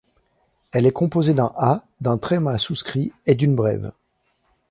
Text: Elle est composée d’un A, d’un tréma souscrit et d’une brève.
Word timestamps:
Elle 0.71 0.87
est 0.87 0.91
composée 0.91 1.35
d’un 1.35 1.53
A, 1.57 1.83
d’un 1.99 2.17
tréma 2.17 2.57
souscrit 2.57 3.11
et 3.27 3.35
d’une 3.35 3.53
brève. 3.55 3.91